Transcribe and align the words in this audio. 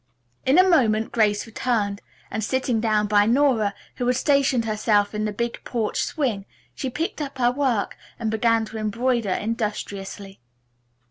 In 0.47 0.57
a 0.57 0.67
moment 0.67 1.11
Grace 1.11 1.45
returned, 1.45 2.01
and 2.31 2.43
sitting 2.43 2.81
down 2.81 3.05
by 3.05 3.27
Nora, 3.27 3.75
who 3.97 4.07
had 4.07 4.15
stationed 4.15 4.65
herself 4.65 5.13
in 5.13 5.25
the 5.25 5.31
big 5.31 5.63
porch 5.63 6.01
swing, 6.03 6.47
she 6.73 6.89
picked 6.89 7.21
up 7.21 7.37
her 7.37 7.51
work 7.51 7.95
and 8.17 8.31
began 8.31 8.65
to 8.65 8.77
embroider 8.79 9.29
industriously. 9.29 10.39